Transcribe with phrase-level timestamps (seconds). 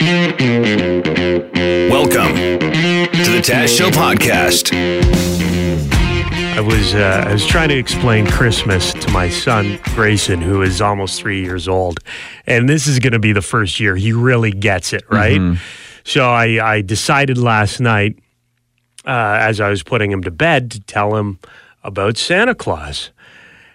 [0.00, 0.32] Welcome
[2.34, 4.72] to the Taz Show podcast.
[6.56, 10.80] I was uh, I was trying to explain Christmas to my son Grayson, who is
[10.80, 12.00] almost three years old,
[12.46, 15.38] and this is going to be the first year he really gets it, right?
[16.04, 18.18] So I, I decided last night,
[19.04, 21.40] uh, as I was putting him to bed, to tell him
[21.84, 23.10] about Santa Claus.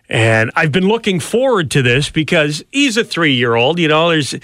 [0.07, 3.80] And I've been looking forward to this because he's a three-year-old.
[3.80, 4.36] You know, there's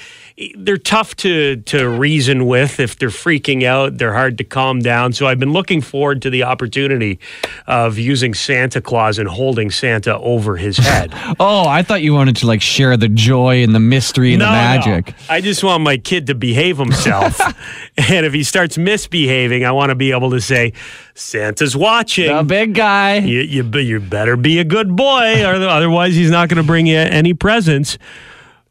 [0.58, 3.98] they're tough to to reason with if they're freaking out.
[3.98, 5.14] They're hard to calm down.
[5.14, 7.20] So I've been looking forward to the opportunity
[7.68, 11.14] of using Santa Claus and holding Santa over his head.
[11.40, 14.46] Oh, I thought you wanted to like share the joy and the mystery and the
[14.46, 15.16] magic.
[15.30, 17.40] I just want my kid to behave himself.
[17.98, 20.74] and if he starts misbehaving, I want to be able to say,
[21.14, 22.36] Santa's watching.
[22.36, 23.18] The big guy.
[23.18, 26.86] you, you, you better be a good boy, or otherwise he's not going to bring
[26.86, 27.98] you any presents.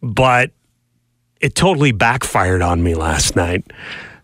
[0.02, 0.52] But
[1.40, 3.64] it totally backfired on me last night.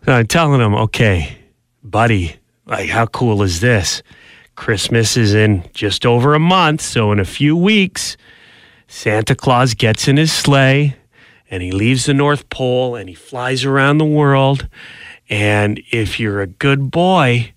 [0.05, 1.37] So I'm telling him, okay,
[1.83, 4.03] buddy, like how cool is this?
[4.55, 8.17] Christmas is in just over a month, so in a few weeks,
[8.87, 10.95] Santa Claus gets in his sleigh
[11.49, 14.67] and he leaves the North Pole and he flies around the world.
[15.29, 17.53] And if you're a good boy,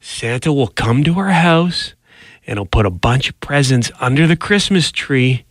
[0.00, 1.94] Santa will come to our house
[2.46, 5.44] and he'll put a bunch of presents under the Christmas tree.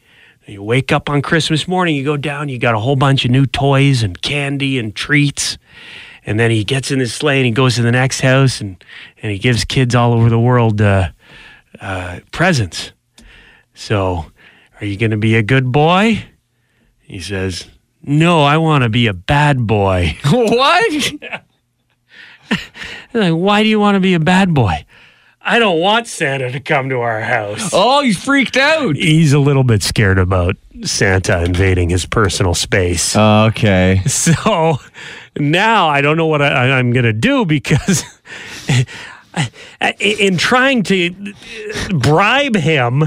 [0.51, 3.31] You wake up on Christmas morning, you go down, you got a whole bunch of
[3.31, 5.57] new toys and candy and treats.
[6.25, 8.83] And then he gets in his sleigh and he goes to the next house and,
[9.23, 11.11] and he gives kids all over the world uh,
[11.79, 12.91] uh, presents.
[13.73, 14.25] So,
[14.81, 16.25] are you going to be a good boy?
[16.99, 17.69] He says,
[18.03, 20.17] No, I want to be a bad boy.
[20.25, 21.13] what?
[23.13, 24.85] like, why do you want to be a bad boy?
[25.43, 27.71] I don't want Santa to come to our house.
[27.73, 28.95] Oh, he's freaked out.
[28.95, 33.15] He's a little bit scared about Santa invading his personal space.
[33.15, 34.01] Okay.
[34.11, 34.77] So
[35.37, 38.03] now I don't know what I, I'm going to do because
[39.99, 41.33] in trying to
[41.89, 43.03] bribe him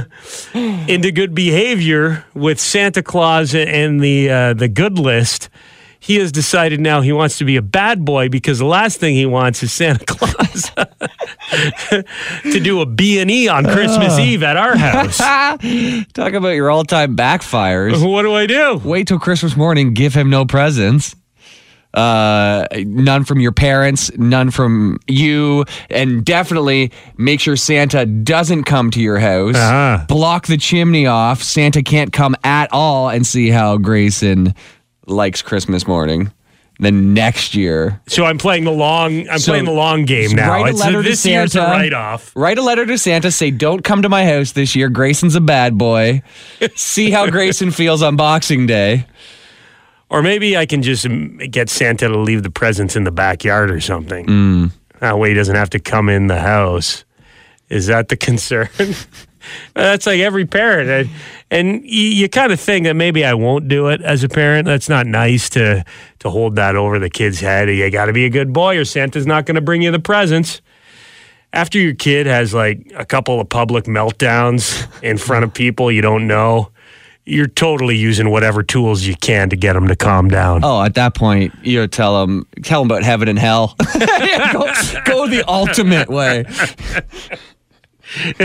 [0.55, 5.49] into good behavior with Santa Claus and the uh, the good list,
[6.05, 9.15] he has decided now he wants to be a bad boy because the last thing
[9.15, 10.71] he wants is Santa Claus
[12.43, 15.17] to do a B and E on Christmas Eve at our house.
[16.13, 18.07] Talk about your all-time backfires.
[18.07, 18.83] what do I do?
[18.85, 19.95] Wait till Christmas morning.
[19.95, 21.17] Give him no presents.
[21.95, 28.91] Uh, none from your parents, none from you, and definitely make sure Santa doesn't come
[28.91, 29.55] to your house.
[29.57, 30.05] Ah.
[30.09, 31.43] Block the chimney off.
[31.43, 34.55] Santa can't come at all, and see how Grayson
[35.07, 36.33] likes Christmas morning.
[36.81, 39.29] Then next year, So I'm playing the long.
[39.29, 40.51] I'm So, playing the long game now.
[40.51, 41.71] write a It's- letter to this year's a Santa.
[41.71, 42.33] write off.
[42.35, 44.89] Write a letter to Santa, say, Don't come to my house this year.
[44.89, 46.23] Grayson's a bad boy.
[46.75, 49.07] See how Grayson feels on Boxing Day.
[50.11, 51.07] Or maybe I can just
[51.51, 54.27] get Santa to leave the presents in the backyard or something.
[54.27, 54.71] Mm.
[55.01, 57.05] That way he doesn't have to come in the house.
[57.71, 58.69] Is that the concern?
[59.75, 60.89] That's like every parent.
[60.89, 61.11] And,
[61.51, 64.67] and you, you kind of think that maybe I won't do it as a parent.
[64.67, 65.85] That's not nice to,
[66.21, 67.69] to hold that over the kid's head.
[67.69, 69.99] You got to be a good boy or Santa's not going to bring you the
[69.99, 70.61] presents.
[71.53, 76.03] After your kid has like a couple of public meltdowns in front of people you
[76.03, 76.71] don't know,
[77.27, 80.61] you're totally using whatever tools you can to get them to calm down.
[80.63, 83.77] Oh, at that point, you tell them, tell them about heaven and hell.
[84.53, 84.71] Go,
[85.05, 86.45] go the ultimate way.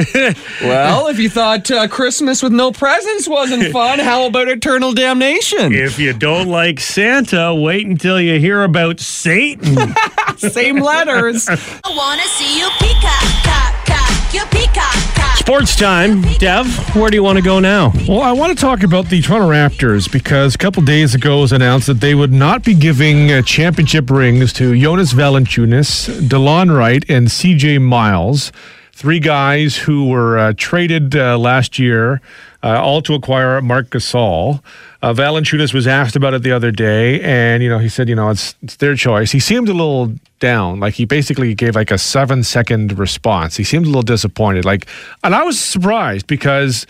[0.62, 5.74] well, if you thought uh, Christmas with no presents wasn't fun, how about eternal damnation?
[5.74, 9.94] If you don't like Santa, wait until you hear about Satan.
[10.38, 11.48] Same letters.
[11.50, 11.56] I
[11.96, 14.96] wanna see you peacock, cock, cock, your peacock.
[15.38, 16.22] Sports time.
[16.38, 17.92] Dev, where do you want to go now?
[18.08, 21.42] Well, I want to talk about the Toronto Raptors because a couple days ago it
[21.42, 26.76] was announced that they would not be giving uh, championship rings to Jonas Valanciunas, Delon
[26.78, 28.52] Wright, and CJ Miles,
[29.00, 32.20] three guys who were uh, traded uh, last year,
[32.62, 34.62] uh, all to acquire Marc Gasol.
[35.02, 38.16] Uh, Valanciunas was asked about it the other day, and you know he said, you
[38.16, 39.32] know, it's it's their choice.
[39.32, 43.56] He seemed a little down, like he basically gave like a seven second response.
[43.56, 44.86] He seemed a little disappointed, like,
[45.24, 46.86] and I was surprised because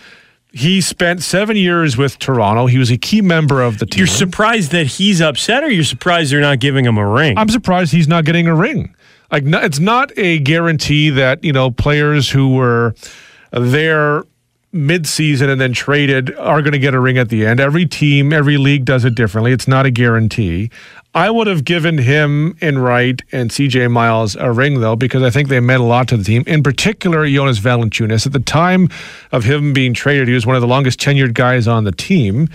[0.52, 2.66] he spent seven years with Toronto.
[2.66, 3.98] He was a key member of the team.
[3.98, 7.38] You're surprised that he's upset, or you're surprised they're not giving him a ring?
[7.38, 8.96] I'm surprised he's not getting a ring.
[9.30, 12.94] Like, it's not a guarantee that you know players who were
[13.52, 14.24] there
[14.72, 17.58] mid-season and then traded are going to get a ring at the end.
[17.58, 19.50] Every team, every league does it differently.
[19.50, 20.70] It's not a guarantee.
[21.12, 25.30] I would have given him and Wright and CJ Miles a ring though because I
[25.30, 26.44] think they meant a lot to the team.
[26.46, 28.26] In particular, Jonas Valanciunas.
[28.26, 28.88] At the time
[29.32, 32.48] of him being traded, he was one of the longest tenured guys on the team.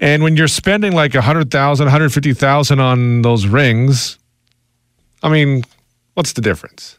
[0.00, 4.18] And when you're spending like 100,000, 150,000 on those rings,
[5.22, 5.62] I mean,
[6.20, 6.98] what's the difference?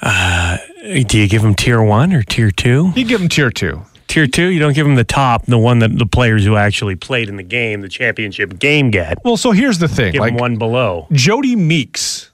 [0.00, 2.92] Do you give him tier one or tier two?
[2.94, 3.82] You give them tier two.
[4.06, 6.94] Tier two, you don't give him the top, the one that the players who actually
[6.94, 9.18] played in the game, the championship game, get.
[9.24, 10.12] Well, so here's the thing.
[10.12, 11.08] Give like him one below.
[11.10, 12.30] Jody Meeks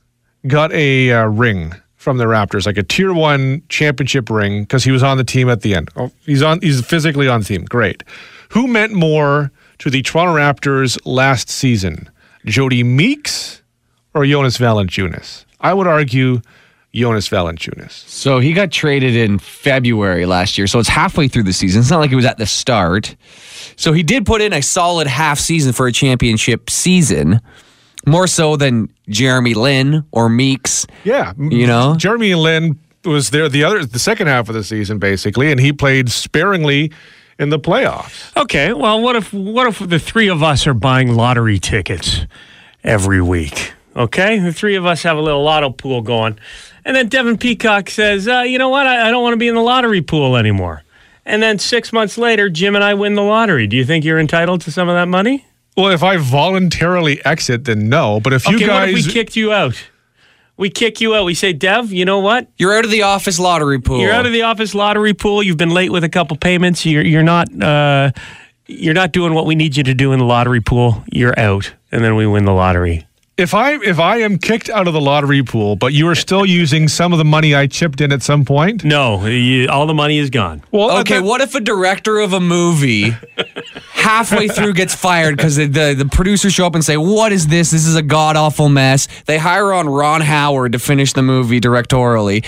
[0.46, 4.90] got a uh, ring from the Raptors, like a tier one championship ring, because he
[4.90, 5.88] was on the team at the end.
[5.96, 6.60] Oh, he's on.
[6.60, 7.64] He's physically on the team.
[7.64, 8.02] Great.
[8.50, 12.10] Who meant more to the Toronto Raptors last season,
[12.44, 13.62] Jody Meeks
[14.12, 15.46] or Jonas Valanciunas?
[15.62, 16.40] I would argue
[16.94, 17.92] Jonas Valanciunas.
[18.08, 20.66] So he got traded in February last year.
[20.66, 21.80] So it's halfway through the season.
[21.80, 23.16] It's not like it was at the start.
[23.76, 27.40] So he did put in a solid half season for a championship season,
[28.06, 30.86] more so than Jeremy Lin or Meeks.
[31.04, 31.94] Yeah, You know?
[31.96, 35.72] Jeremy Lin was there the other the second half of the season basically, and he
[35.72, 36.92] played sparingly
[37.38, 38.36] in the playoffs.
[38.36, 42.26] Okay, well, what if what if the three of us are buying lottery tickets
[42.84, 43.72] every week?
[43.94, 46.38] Okay, the three of us have a little lotto pool going,
[46.84, 48.86] and then Devin Peacock says, uh, "You know what?
[48.86, 50.82] I, I don't want to be in the lottery pool anymore."
[51.24, 53.66] And then six months later, Jim and I win the lottery.
[53.66, 55.46] Do you think you're entitled to some of that money?
[55.76, 58.20] Well, if I voluntarily exit, then no.
[58.20, 59.82] But if you okay, guys, what if we kicked you out?
[60.56, 61.24] We kick you out.
[61.24, 62.46] We say, Dev, you know what?
[62.56, 64.00] You're out of the office lottery pool.
[64.00, 65.42] You're out of the office lottery pool.
[65.42, 66.84] You've been late with a couple payments.
[66.84, 68.12] You're you're not uh,
[68.66, 71.04] you're not doing what we need you to do in the lottery pool.
[71.10, 73.06] You're out, and then we win the lottery.
[73.38, 76.44] If I if I am kicked out of the lottery pool, but you are still
[76.44, 79.94] using some of the money I chipped in at some point, No, you, all the
[79.94, 80.62] money is gone.
[80.70, 83.16] well, Okay, that- what if a director of a movie
[83.94, 87.46] halfway through gets fired because the, the the producers show up and say, "What is
[87.48, 87.70] this?
[87.70, 91.60] This is a god awful mess." They hire on Ron Howard to finish the movie
[91.60, 92.44] directorially.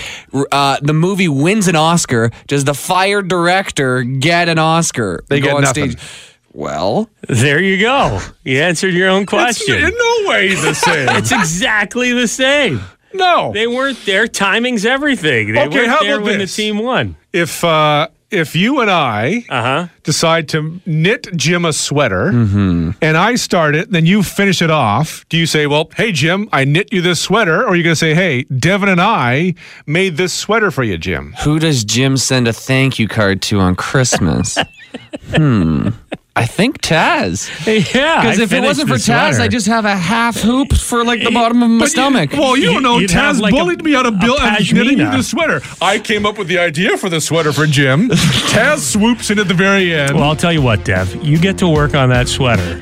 [0.51, 2.31] Uh, the movie wins an Oscar.
[2.47, 5.23] Does the fired director get an Oscar?
[5.29, 5.91] They Go get on nothing.
[5.91, 6.31] stage.
[6.55, 8.19] Well, There you go.
[8.45, 9.75] You answered your own It's question.
[9.75, 11.09] in no way the same.
[11.09, 12.79] It's exactly the same.
[13.13, 13.51] no.
[13.53, 14.27] They weren't there.
[14.27, 15.53] Timing's everything.
[15.53, 16.55] They Okay, weren't how there about when this?
[16.55, 17.15] the team won.
[17.33, 19.87] if uh, if you and I Uh huh.
[20.03, 22.91] decide to knit Jim a sweater Mm-hmm.
[23.01, 25.25] and I start it, then you finish it off.
[25.29, 27.61] Do you say, well, hey, Jim, I knit you this sweater?
[27.63, 29.55] Or are you going to say, hey, Devin and I
[29.85, 31.33] made this sweater for you, Jim?
[31.43, 34.57] who does Jim send a thank you card to on Christmas?
[35.35, 35.89] hmm.
[36.37, 37.49] I think Taz.
[37.65, 38.19] Yeah.
[38.21, 39.05] Because if it wasn't for Taz,
[39.35, 39.41] sweater.
[39.41, 42.31] I just have a half hoop for like the bottom of my But you- stomach.
[42.33, 42.99] well, you don't know.
[42.99, 45.15] You'd Taz like a- bullied me out of Bill and knitting you pashmina.
[45.17, 45.61] the sweater.
[45.81, 48.09] I came up with the idea for the sweater for Jim.
[48.51, 50.13] Taz swoops in at the very end.
[50.15, 51.15] Well, I'll tell you what, Dev.
[51.23, 52.81] You get to work on that sweater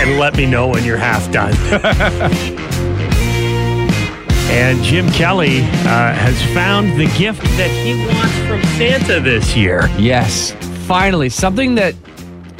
[0.00, 1.52] and let me know when you're half done.
[4.50, 9.86] and Jim Kelly uh, has found the gift that he wants from Santa this year.
[9.98, 10.52] Yes,
[10.86, 11.94] finally, something that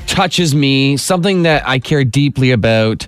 [0.07, 3.07] touches me, something that I care deeply about,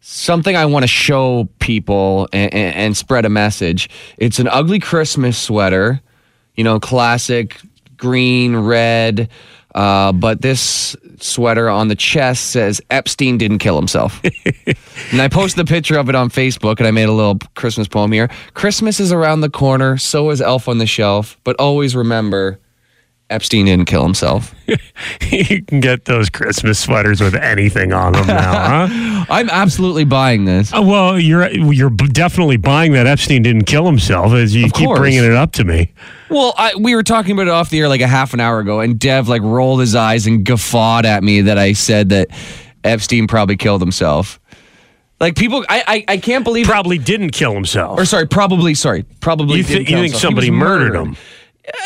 [0.00, 3.88] something I want to show people and, and, and spread a message.
[4.18, 6.00] It's an ugly Christmas sweater,
[6.54, 7.58] you know, classic
[7.96, 9.28] green, red.
[9.74, 14.20] Uh, but this sweater on the chest says Epstein didn't kill himself.
[15.12, 17.88] and I posted a picture of it on Facebook and I made a little Christmas
[17.88, 18.28] poem here.
[18.54, 22.58] Christmas is around the corner, so is Elf on the Shelf, but always remember
[23.32, 24.54] Epstein didn't kill himself.
[25.30, 29.24] you can get those Christmas sweaters with anything on them now, huh?
[29.28, 30.72] I'm absolutely buying this.
[30.72, 34.86] Uh, Well, you're you're definitely buying that Epstein didn't kill himself as you Of keep
[34.86, 34.98] course.
[34.98, 35.92] bringing it up to me.
[36.30, 38.58] Well, I, we were talking about it off the air like a half an hour
[38.60, 42.28] ago, and Dev like rolled his eyes and guffawed at me that I said that
[42.84, 44.38] Epstein probably killed himself.
[45.20, 46.66] Like people, I I, I can't believe.
[46.66, 47.98] Probably didn't kill himself.
[47.98, 49.58] or sorry, probably sorry, probably.
[49.58, 50.20] you, didn't kill you think himself.
[50.22, 51.16] Somebody murdered him?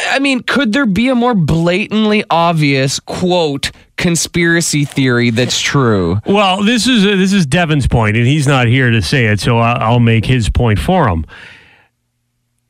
[0.09, 6.19] I mean, could there be a more blatantly obvious quote conspiracy theory that's true?
[6.27, 9.41] Well, this is uh, this is Devin's point, and he's not here to say it,
[9.41, 11.27] so I'll, I'll make his point for him.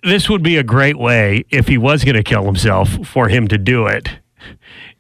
[0.03, 3.49] This would be a great way if he was going to kill himself for him
[3.49, 4.09] to do it.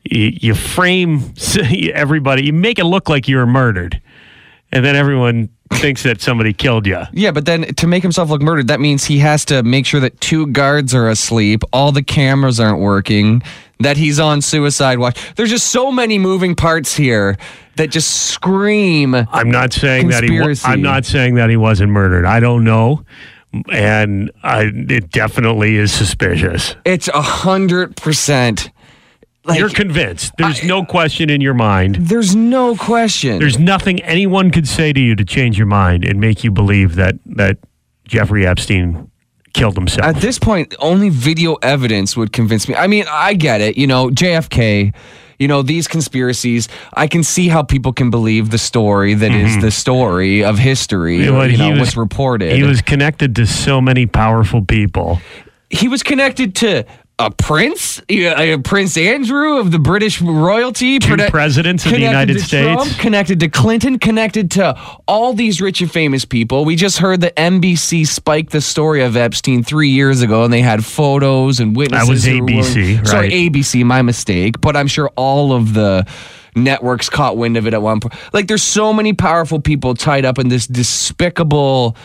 [0.04, 1.34] You, you frame
[1.94, 4.00] everybody, you make it look like you were murdered,
[4.72, 7.02] and then everyone thinks that somebody killed you.
[7.12, 10.00] Yeah, but then to make himself look murdered, that means he has to make sure
[10.00, 13.42] that two guards are asleep, all the cameras aren't working,
[13.80, 15.18] that he's on suicide watch.
[15.34, 17.36] There's just so many moving parts here
[17.76, 19.14] that just scream.
[19.14, 20.40] I'm not saying that he.
[20.64, 22.24] I'm not saying that he wasn't murdered.
[22.24, 23.04] I don't know,
[23.70, 26.74] and I, it definitely is suspicious.
[26.84, 28.70] It's a hundred percent.
[29.46, 30.32] Like, You're convinced.
[30.38, 31.96] There's no question in your mind.
[31.96, 33.38] there's no question.
[33.38, 36.96] There's nothing anyone could say to you to change your mind and make you believe
[36.96, 37.58] that that
[38.08, 39.10] Jeffrey Epstein
[39.52, 40.04] killed himself.
[40.06, 42.74] At this point, only video evidence would convince me.
[42.74, 43.76] I mean, I get it.
[43.78, 44.92] You know, JFK,
[45.38, 49.52] You know, these conspiracies, I can see how people can believe the story that is
[49.52, 49.60] mm-hmm.
[49.60, 52.52] the story of history, You know what, you he know, was- what's reported.
[52.56, 55.20] He was connected to so many powerful people.
[55.70, 56.84] he was connected to
[57.18, 62.40] a prince, a Prince Andrew of the British royalty, Two Prone- presidents of the United
[62.40, 62.74] States.
[62.74, 66.66] Trump, connected to Clinton, connected to all these rich and famous people.
[66.66, 70.60] We just heard that NBC spiked the story of Epstein three years ago, and they
[70.60, 72.08] had photos and witnesses.
[72.08, 73.30] was were willing- ABC, Sorry.
[73.30, 74.60] ABC, my mistake.
[74.60, 76.04] But I'm sure all of the
[76.54, 78.12] networks caught wind of it at one point.
[78.34, 81.96] Like, there's so many powerful people tied up in this despicable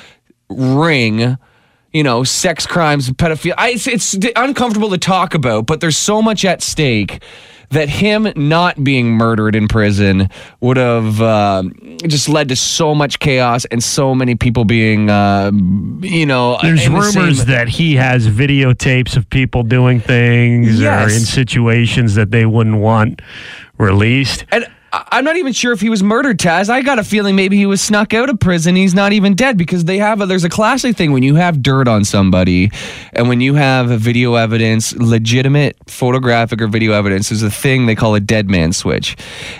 [0.50, 1.38] ring
[1.94, 3.54] you know, sex crimes, pedophilia.
[3.58, 7.22] I, it's, it's uncomfortable to talk about, but there's so much at stake
[7.70, 10.30] that him not being murdered in prison
[10.60, 11.64] would have uh,
[12.06, 15.50] just led to so much chaos and so many people being, uh,
[16.02, 20.82] you know, There's in the rumors same- that he has videotapes of people doing things
[20.82, 23.22] or in situations that they wouldn't want
[23.78, 24.44] released.
[24.52, 26.68] And I'm not even sure if he was murdered, Taz.
[26.70, 28.76] I got a feeling maybe he was snuck out of prison.
[28.76, 31.62] He's not even dead because they have a, there's a classic thing when you have
[31.64, 32.72] dirt on somebody
[33.14, 37.96] and when you have video evidence, legitimate photographic or video evidence, there's a thing they
[37.96, 39.16] call a dead man switch.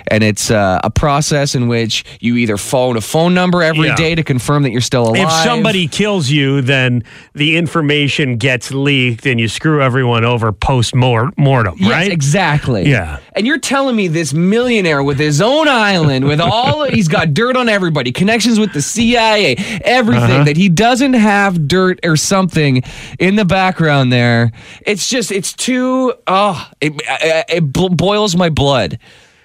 [0.08, 4.10] And it's uh, a process in which you either phone a phone number every day
[4.10, 4.16] Yeah.
[4.16, 5.22] to confirm that you're still alive.
[5.28, 10.94] If somebody kills you, then the information gets leaked and you screw everyone over post
[10.94, 11.32] mortem,
[11.78, 12.12] Yes, right?
[12.12, 12.90] exactly.
[12.90, 13.18] Yeah.
[13.34, 17.56] And you're telling me this millionaire with his own island, with all he's got dirt
[17.56, 20.44] on everybody, connections with the CIA, everything Uh-huh.
[20.44, 22.82] that he doesn't have dirt or something
[23.18, 24.52] in the background there.
[24.86, 28.98] It's just it's too oh, it it, it boils my blood.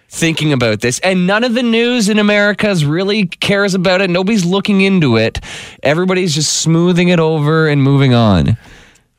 [0.10, 4.10] Thinking about this, and none of the news in America really cares about it.
[4.10, 5.38] Nobody's looking into it.
[5.84, 8.58] Everybody's just smoothing it over and moving on.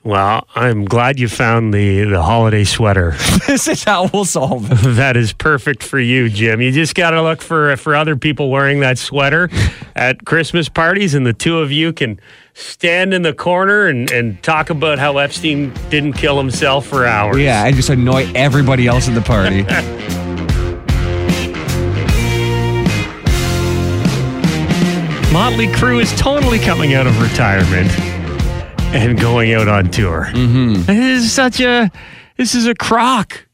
[0.08, 3.10] Well, I'm glad you found the, the holiday sweater.
[3.46, 4.76] this is how we'll solve it.
[4.96, 6.62] that is perfect for you, Jim.
[6.62, 9.50] You just got to look for for other people wearing that sweater
[9.94, 12.18] at Christmas parties, and the two of you can
[12.54, 17.36] stand in the corner and, and talk about how Epstein didn't kill himself for hours.
[17.36, 19.64] Yeah, and just annoy everybody else at the party.
[25.34, 28.07] Motley Crue is totally coming out of retirement
[28.92, 30.28] and going out on tour.
[30.33, 30.83] Mm-hmm.
[30.85, 31.90] This is such a
[32.37, 33.47] this is a crock.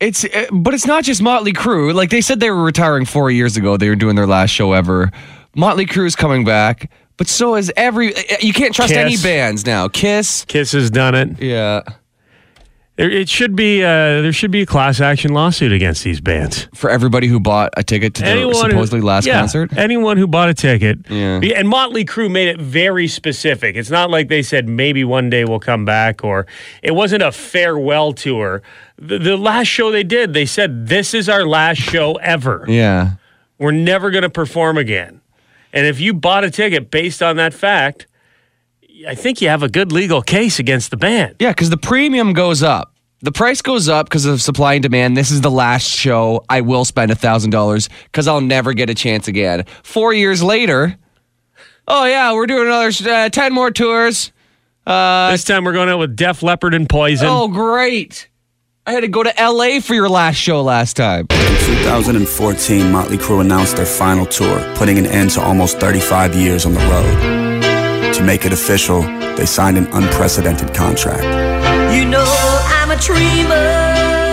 [0.00, 1.94] it's, uh, but it's not just Motley Crue.
[1.94, 3.76] Like they said, they were retiring four years ago.
[3.76, 5.10] They were doing their last show ever.
[5.54, 8.14] Motley Crue is coming back, but so is every.
[8.14, 9.88] uh, You can't trust any bands now.
[9.88, 10.44] Kiss.
[10.46, 11.40] Kiss has done it.
[11.40, 11.82] Yeah.
[12.96, 16.68] There, it should be uh, there should be a class action lawsuit against these bands.
[16.74, 19.74] For everybody who bought a ticket to the who- supposedly last yeah, concert.
[19.76, 20.98] Anyone who bought a ticket.
[21.08, 21.40] Yeah.
[21.40, 23.76] And Motley Crue made it very specific.
[23.76, 26.46] It's not like they said maybe one day we'll come back or
[26.82, 28.62] it wasn't a farewell tour.
[28.98, 32.66] The, the last show they did, they said this is our last show ever.
[32.68, 33.12] Yeah.
[33.58, 35.22] We're never going to perform again.
[35.72, 38.06] And if you bought a ticket based on that fact,
[39.08, 41.36] I think you have a good legal case against the band.
[41.40, 42.94] Yeah, because the premium goes up.
[43.20, 45.16] The price goes up because of supply and demand.
[45.16, 46.44] This is the last show.
[46.48, 49.64] I will spend a thousand dollars because I'll never get a chance again.
[49.84, 50.96] Four years later,
[51.86, 54.32] oh yeah, we're doing another uh, ten more tours.
[54.84, 57.28] this time we're going out with Def Leppard and Poison.
[57.30, 58.28] Oh great!
[58.86, 59.78] I had to go to L.A.
[59.78, 61.26] for your last show last time.
[61.30, 66.66] In 2014, Motley Crue announced their final tour, putting an end to almost 35 years
[66.66, 67.51] on the road.
[68.14, 69.00] To make it official,
[69.36, 71.22] they signed an unprecedented contract.
[71.94, 72.24] You know
[72.66, 73.54] I'm a dreamer.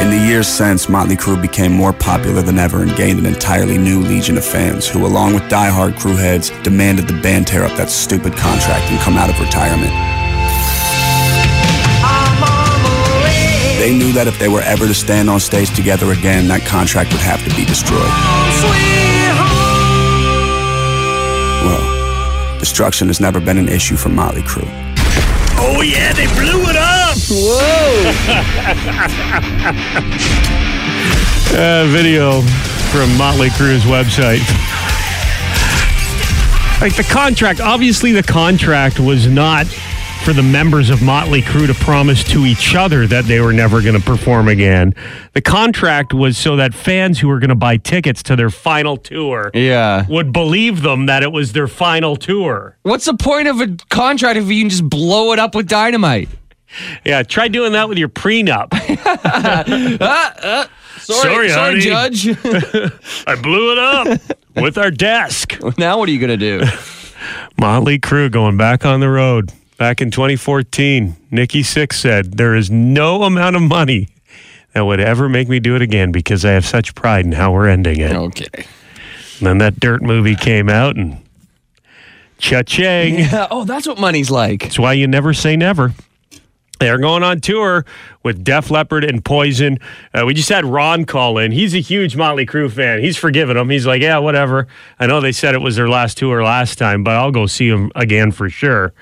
[0.01, 3.77] In the years since, Motley Crue became more popular than ever and gained an entirely
[3.77, 7.75] new legion of fans who, along with die-hard crew heads, demanded the band tear up
[7.77, 9.91] that stupid contract and come out of retirement.
[12.03, 13.77] I'm on the way.
[13.79, 17.12] They knew that if they were ever to stand on stage together again, that contract
[17.12, 18.01] would have to be destroyed.
[18.03, 19.09] Oh, sweet
[22.70, 24.62] destruction has never been an issue for Motley Crue.
[25.58, 27.18] Oh, yeah, they blew it up.
[27.28, 27.58] Whoa.
[31.60, 32.42] uh, video
[32.92, 34.46] from Motley Crue's website.
[36.80, 39.66] Like the contract, obviously, the contract was not
[40.29, 43.81] for the members of Motley Crue to promise to each other that they were never
[43.81, 44.93] going to perform again.
[45.33, 48.95] The contract was so that fans who were going to buy tickets to their final
[48.95, 50.05] tour Yeah.
[50.07, 52.77] would believe them that it was their final tour.
[52.83, 56.29] What's the point of a contract if you can just blow it up with dynamite?
[57.03, 58.67] Yeah, try doing that with your prenup.
[60.00, 60.67] Uh, uh,
[61.00, 61.79] sorry, Sorry, honey.
[61.81, 62.27] Judge.
[63.27, 64.21] I blew it up
[64.55, 65.57] with our desk.
[65.79, 66.62] now what are you gonna do?
[67.59, 69.51] Motley Crue going back on the road.
[69.79, 74.09] Back in 2014, Nikki Sixx said there is no amount of money
[74.74, 77.53] that would ever make me do it again because I have such pride in how
[77.53, 78.12] we're ending it.
[78.12, 78.50] Okay.
[78.53, 81.24] And then that dirt movie came out and
[82.39, 83.19] cha-ching.
[83.19, 83.48] Yeah.
[83.50, 84.63] Oh, that's what money's like.
[84.63, 85.93] That's why you never say never.
[86.81, 87.86] They're going on tour
[88.21, 89.79] with Def Leppard and Poison.
[90.13, 91.53] Uh, we just had Ron call in.
[91.53, 93.00] He's a huge Motley Crue fan.
[93.00, 93.69] He's forgiven them.
[93.69, 94.67] He's like, yeah, whatever.
[95.00, 97.69] I know they said it was their last tour last time, but I'll go see
[97.69, 98.93] them again for sure.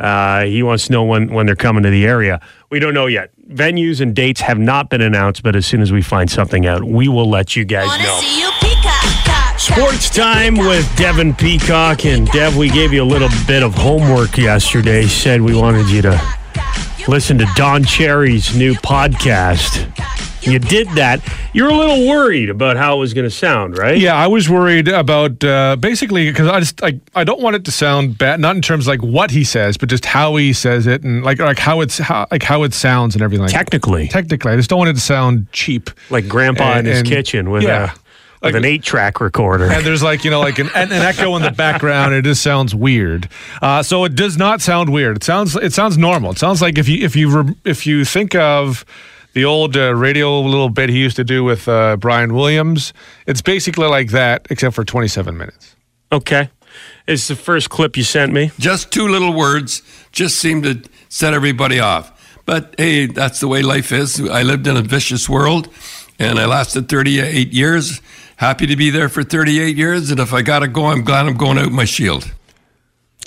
[0.00, 2.40] Uh, he wants to know when, when they're coming to the area.
[2.70, 3.30] We don't know yet.
[3.48, 6.82] Venues and dates have not been announced, but as soon as we find something out,
[6.82, 8.18] we will let you guys know.
[8.20, 9.58] see you peacock.
[9.58, 12.06] Sports time with Devin Peacock.
[12.06, 15.06] And Dev, we gave you a little bit of homework yesterday.
[15.06, 16.36] Said we wanted you to
[17.06, 19.86] listen to Don Cherry's new podcast.
[20.42, 21.20] You did that.
[21.52, 23.98] You're a little worried about how it was going to sound, right?
[23.98, 27.64] Yeah, I was worried about uh, basically because I just I, I don't want it
[27.66, 30.52] to sound bad, not in terms of like what he says, but just how he
[30.52, 33.46] says it and like like how it's how, like how it sounds and everything.
[33.48, 35.90] Technically, Technically, I just don't want it to sound cheap.
[36.10, 37.92] like Grandpa in his and- kitchen with yeah.
[37.94, 39.70] a with an eight-track recorder.
[39.70, 42.14] and there's like you know like an, an echo in the background.
[42.14, 43.28] It just sounds weird.
[43.60, 45.16] Uh, so it does not sound weird.
[45.18, 46.30] It sounds it sounds normal.
[46.30, 48.86] It sounds like if you if you re, if you think of
[49.32, 52.92] the old uh, radio little bit he used to do with uh, Brian Williams,
[53.26, 55.76] it's basically like that except for 27 minutes.
[56.12, 56.50] Okay,
[57.06, 58.50] it's the first clip you sent me.
[58.58, 59.82] Just two little words
[60.12, 62.16] just seem to set everybody off.
[62.46, 64.20] But hey, that's the way life is.
[64.20, 65.68] I lived in a vicious world
[66.18, 68.00] and I lasted 38 years.
[68.36, 70.10] Happy to be there for 38 years.
[70.10, 72.32] And if I got to go, I'm glad I'm going out with my shield.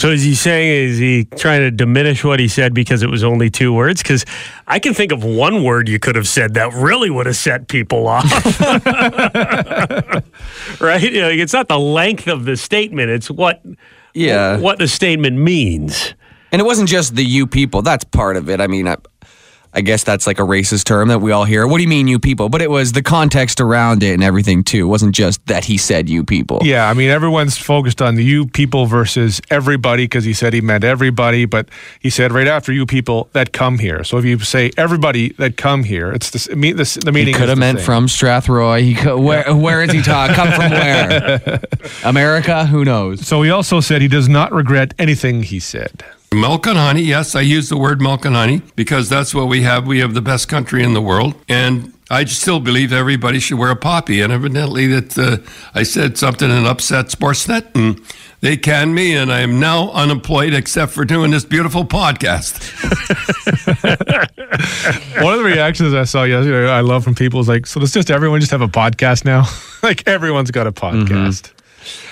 [0.03, 3.23] So is he saying is he trying to diminish what he said because it was
[3.23, 4.03] only two words?
[4.03, 4.25] Because
[4.67, 7.69] I can think of one word you could have said that really would have set
[7.69, 8.25] people off.
[10.81, 11.01] right?
[11.01, 13.63] You know, it's not the length of the statement; it's what
[14.13, 14.57] Yeah.
[14.57, 16.15] what the statement means.
[16.51, 17.81] And it wasn't just the you people.
[17.81, 18.59] That's part of it.
[18.59, 18.97] I mean, I,
[19.75, 21.65] I guess that's like a racist term that we all hear.
[21.67, 22.47] What do you mean, you people?
[22.49, 24.85] But it was the context around it and everything, too.
[24.85, 26.59] It wasn't just that he said you people.
[26.61, 30.61] Yeah, I mean everyone's focused on the you people versus everybody because he said he
[30.61, 34.03] meant everybody, but he said right after you people that come here.
[34.03, 37.33] So if you say everybody that come here, it's the me- the, the He meaning.
[37.33, 37.85] could have meant same.
[37.85, 38.81] from Strathroy.
[38.81, 40.35] He could, where where is he talking?
[40.35, 41.59] Come from where?
[42.03, 42.65] America?
[42.67, 43.25] Who knows?
[43.25, 46.03] So he also said he does not regret anything he said.
[46.35, 47.03] Milk and honey.
[47.03, 49.87] Yes, I use the word milk and honey because that's what we have.
[49.87, 51.35] We have the best country in the world.
[51.47, 54.21] And I still believe everybody should wear a poppy.
[54.21, 55.37] And evidently, that uh,
[55.73, 57.99] I said something and upset Sportsnet, and
[58.41, 62.61] they canned me, and I am now unemployed except for doing this beautiful podcast.
[65.23, 67.93] One of the reactions I saw yesterday, I love from people is like, so does
[67.93, 69.45] just everyone just have a podcast now?
[69.83, 71.51] like everyone's got a podcast.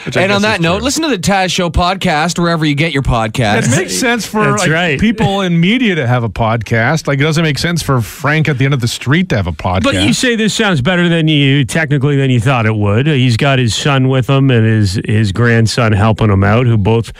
[0.06, 0.86] Which And on that note, true.
[0.86, 3.68] listen to the Taz Show podcast wherever you get your podcast.
[3.68, 5.00] It makes sense for like, right.
[5.00, 7.08] people in media to have a podcast.
[7.08, 9.48] Like it doesn't make sense for Frank at the end of the street to have
[9.48, 9.84] a podcast.
[9.84, 13.08] But you say this sounds better than you technically than you thought it would.
[13.08, 17.12] He's got his son with him and his his grandson helping him out, who both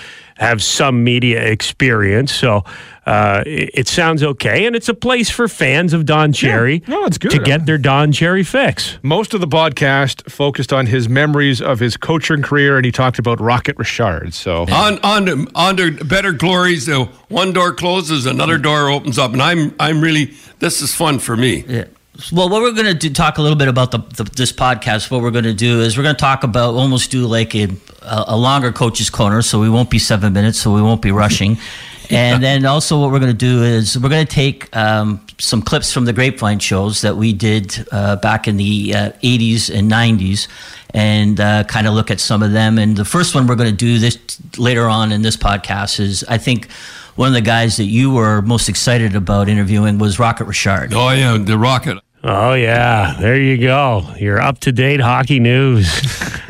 [0.42, 2.34] have some media experience.
[2.34, 2.64] So
[3.06, 6.82] uh, it, it sounds okay, and it's a place for fans of Don Cherry.
[6.88, 7.30] No, it's good.
[7.32, 8.98] to get their Don Cherry fix.
[9.04, 13.20] Most of the podcast focused on his memories of his coaching career, and he talked
[13.20, 14.34] about Rocket Richard.
[14.34, 16.90] So on on to, on to better glories.
[16.90, 21.20] Uh, one door closes, another door opens up, and I'm I'm really this is fun
[21.20, 21.64] for me.
[21.68, 21.86] Yeah.
[22.32, 25.10] Well, what we're going to talk a little bit about the, the this podcast.
[25.10, 27.68] What we're going to do is we're going to talk about almost do like a,
[28.02, 31.58] a longer coach's corner, so we won't be seven minutes, so we won't be rushing.
[32.10, 35.62] and then also what we're going to do is we're going to take um, some
[35.62, 39.92] clips from the Grapevine shows that we did uh, back in the uh, 80s and
[39.92, 40.48] 90s,
[40.94, 42.78] and uh, kind of look at some of them.
[42.78, 44.18] And the first one we're going to do this
[44.58, 46.70] later on in this podcast is I think.
[47.16, 50.94] One of the guys that you were most excited about interviewing was Rocket Richard.
[50.94, 52.00] Oh yeah, the rocket.
[52.24, 54.08] Oh yeah, there you go.
[54.20, 55.90] Your up to date hockey news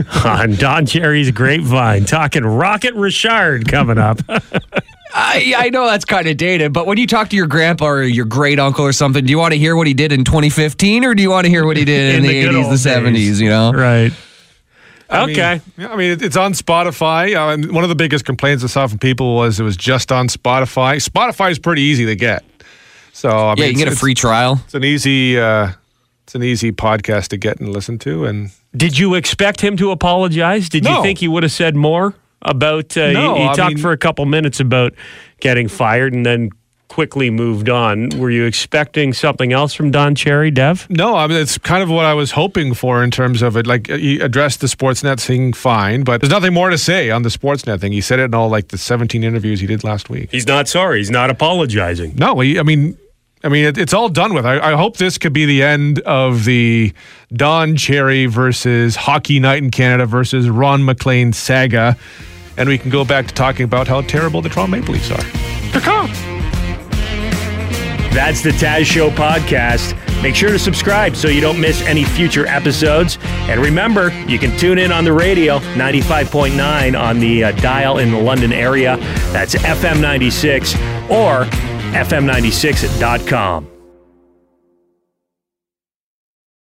[0.26, 2.04] on Don Cherry's Grapevine.
[2.06, 4.20] Talking Rocket Richard coming up.
[5.14, 8.04] I, I know that's kind of dated, but when you talk to your grandpa or
[8.04, 11.06] your great uncle or something, do you want to hear what he did in 2015
[11.06, 12.72] or do you want to hear what he did in, In the, the 80s, old
[12.72, 13.42] the 70s, days.
[13.42, 13.72] you know?
[13.74, 14.12] right.
[15.10, 15.62] I mean, Okay.
[15.78, 17.36] yeah, I mean, it's on Spotify.
[17.36, 20.10] Uh, and one of the biggest complaints I saw from people was it was just
[20.14, 21.06] on Spotify.
[21.06, 22.46] Spotify is pretty easy to get.
[23.22, 24.60] So I Yeah, mean, you can get a free trial.
[24.66, 25.70] It's an easy, uh,
[26.24, 29.92] it's an easy podcast to get and listen to, and Did you expect him to
[29.92, 30.70] apologize?
[30.70, 32.98] Did you think he would have said more about?
[32.98, 34.94] Uh, No, he, he talked mean- for a couple minutes about
[35.40, 36.50] getting fired and then
[36.88, 38.10] quickly moved on.
[38.18, 40.88] Were you expecting something else from Don Cherry, Dev?
[40.90, 43.68] No, I mean it's kind of what I was hoping for in terms of it.
[43.68, 47.30] Like he addressed the Sportsnet thing fine, but there's nothing more to say on the
[47.30, 47.92] Sportsnet thing.
[47.94, 50.30] He said it in all like the 17 interviews he did last week.
[50.32, 50.98] He's not sorry.
[50.98, 52.16] He's not apologizing.
[52.16, 52.98] No, he, I mean
[53.44, 54.46] I mean, it, it's all done with.
[54.46, 56.94] I, I hope this could be the end of the
[57.34, 61.98] Don Cherry versus Hockey Night in Canada versus Ron MacLean saga,
[62.58, 65.24] and we can go back to talking about how terrible the Toronto Maple Leafs are.
[68.14, 69.98] That's the Taz Show podcast.
[70.22, 73.18] Make sure to subscribe so you don't miss any future episodes.
[73.24, 78.12] And remember, you can tune in on the radio, 95.9 on the uh, dial in
[78.12, 78.98] the London area.
[79.32, 80.76] That's FM 96
[81.10, 81.46] or
[81.94, 83.71] FM96.com.